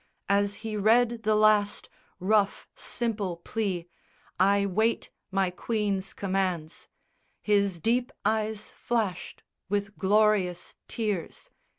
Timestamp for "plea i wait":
3.37-5.11